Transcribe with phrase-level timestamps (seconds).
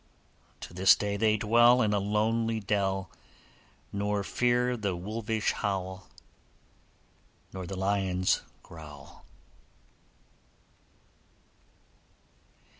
[0.61, 3.11] To this day they dwell In a lonely dell,
[3.93, 6.09] Nor fear the wolvish howl
[7.53, 9.25] Nor the lion's growl.